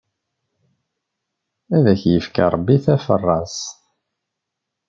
[1.75, 3.65] Ad ak-ifk, Ṛebbi taferrast!